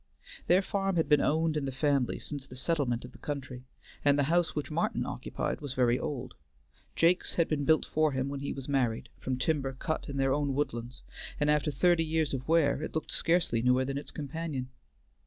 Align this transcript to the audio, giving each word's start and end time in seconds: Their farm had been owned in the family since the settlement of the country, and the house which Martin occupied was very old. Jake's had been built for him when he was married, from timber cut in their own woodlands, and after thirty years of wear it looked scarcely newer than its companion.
Their 0.47 0.63
farm 0.63 0.95
had 0.95 1.07
been 1.07 1.21
owned 1.21 1.55
in 1.55 1.65
the 1.65 1.71
family 1.71 2.17
since 2.17 2.47
the 2.47 2.55
settlement 2.55 3.05
of 3.05 3.11
the 3.11 3.19
country, 3.19 3.65
and 4.03 4.17
the 4.17 4.23
house 4.33 4.55
which 4.55 4.71
Martin 4.71 5.05
occupied 5.05 5.61
was 5.61 5.75
very 5.75 5.99
old. 5.99 6.33
Jake's 6.95 7.33
had 7.33 7.47
been 7.47 7.65
built 7.65 7.85
for 7.85 8.11
him 8.11 8.27
when 8.27 8.39
he 8.39 8.51
was 8.51 8.67
married, 8.67 9.09
from 9.19 9.37
timber 9.37 9.73
cut 9.73 10.09
in 10.09 10.17
their 10.17 10.33
own 10.33 10.55
woodlands, 10.55 11.03
and 11.39 11.51
after 11.51 11.69
thirty 11.69 12.03
years 12.03 12.33
of 12.33 12.47
wear 12.47 12.81
it 12.81 12.95
looked 12.95 13.11
scarcely 13.11 13.61
newer 13.61 13.85
than 13.85 13.99
its 13.99 14.09
companion. 14.09 14.69